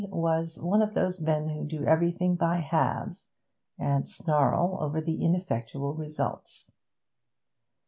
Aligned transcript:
was 0.09 0.57
one 0.59 0.81
of 0.81 0.95
those 0.95 1.21
men 1.21 1.47
who 1.49 1.63
do 1.63 1.85
everything 1.85 2.33
by 2.33 2.55
halves 2.59 3.29
and 3.77 4.09
snarl 4.09 4.79
over 4.81 4.99
the 4.99 5.23
ineffectual 5.23 5.93
results. 5.93 6.71